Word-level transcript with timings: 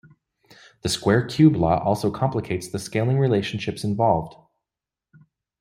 The 0.81 0.89
square-cube 0.89 1.55
law 1.55 1.77
also 1.77 2.09
complicates 2.09 2.67
the 2.67 2.79
scaling 2.79 3.19
relationships 3.19 3.83
involved. 3.83 4.33